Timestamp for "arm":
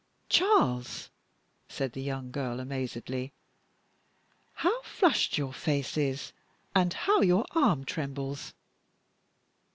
7.51-7.85